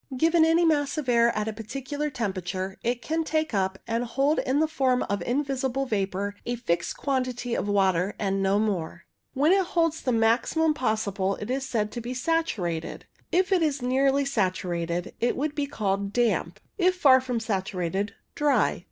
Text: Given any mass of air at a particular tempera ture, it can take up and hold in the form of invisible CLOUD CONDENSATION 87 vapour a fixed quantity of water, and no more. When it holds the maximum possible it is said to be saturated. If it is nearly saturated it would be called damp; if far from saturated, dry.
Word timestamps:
Given 0.17 0.43
any 0.43 0.65
mass 0.65 0.97
of 0.97 1.07
air 1.07 1.29
at 1.37 1.47
a 1.47 1.53
particular 1.53 2.09
tempera 2.09 2.41
ture, 2.41 2.77
it 2.81 3.03
can 3.03 3.23
take 3.23 3.53
up 3.53 3.77
and 3.85 4.03
hold 4.03 4.39
in 4.39 4.57
the 4.59 4.67
form 4.67 5.03
of 5.03 5.21
invisible 5.21 5.85
CLOUD 5.85 5.91
CONDENSATION 6.09 6.33
87 6.43 6.45
vapour 6.49 6.51
a 6.51 6.55
fixed 6.55 6.97
quantity 6.97 7.53
of 7.55 7.67
water, 7.69 8.15
and 8.17 8.41
no 8.41 8.57
more. 8.57 9.05
When 9.35 9.51
it 9.51 9.63
holds 9.63 10.01
the 10.01 10.11
maximum 10.11 10.73
possible 10.73 11.35
it 11.35 11.51
is 11.51 11.69
said 11.69 11.91
to 11.91 12.01
be 12.01 12.15
saturated. 12.15 13.05
If 13.31 13.51
it 13.51 13.61
is 13.61 13.83
nearly 13.83 14.25
saturated 14.25 15.13
it 15.19 15.37
would 15.37 15.53
be 15.53 15.67
called 15.67 16.13
damp; 16.13 16.59
if 16.79 16.95
far 16.97 17.21
from 17.21 17.39
saturated, 17.39 18.15
dry. 18.33 18.79